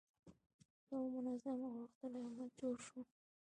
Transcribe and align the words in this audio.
یو 0.91 1.01
منظم 1.25 1.59
او 1.67 1.73
غښتلی 1.81 2.19
امت 2.27 2.51
جوړ 2.59 2.75
شو. 2.85 2.99